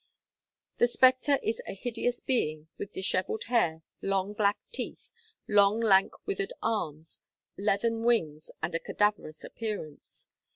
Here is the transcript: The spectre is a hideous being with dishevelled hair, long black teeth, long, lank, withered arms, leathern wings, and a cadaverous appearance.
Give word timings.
The 0.79 0.87
spectre 0.87 1.37
is 1.43 1.61
a 1.67 1.73
hideous 1.75 2.21
being 2.21 2.69
with 2.79 2.93
dishevelled 2.93 3.43
hair, 3.49 3.83
long 4.01 4.33
black 4.33 4.57
teeth, 4.71 5.11
long, 5.47 5.79
lank, 5.79 6.25
withered 6.25 6.53
arms, 6.63 7.21
leathern 7.55 8.01
wings, 8.03 8.49
and 8.63 8.73
a 8.73 8.79
cadaverous 8.79 9.43
appearance. 9.43 10.27